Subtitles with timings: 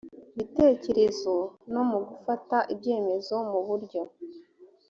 [0.37, 1.33] bitekerezo
[1.73, 4.01] no mu gufata ibyemezo mu buryo